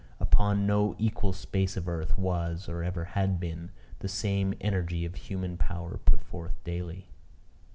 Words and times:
Upon 0.19 0.65
no 0.65 0.95
equal 0.97 1.31
space 1.31 1.77
of 1.77 1.87
earth, 1.87 2.17
was, 2.17 2.67
or 2.67 2.83
ever 2.83 3.05
had 3.05 3.39
been, 3.39 3.69
the 3.99 4.07
same 4.07 4.55
energy 4.59 5.05
of 5.05 5.13
human 5.13 5.57
power 5.57 5.99
put 6.05 6.23
forth 6.23 6.55
daily. 6.63 7.09